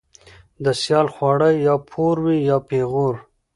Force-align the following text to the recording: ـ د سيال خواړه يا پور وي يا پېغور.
ـ 0.33 0.63
د 0.63 0.65
سيال 0.81 1.07
خواړه 1.15 1.49
يا 1.65 1.75
پور 1.89 2.15
وي 2.25 2.37
يا 2.49 2.57
پېغور. 2.67 3.15